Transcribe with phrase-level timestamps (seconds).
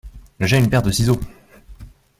[0.39, 1.19] J’ai une paire de ciseaux.